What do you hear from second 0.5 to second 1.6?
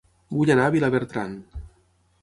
anar a Vilabertran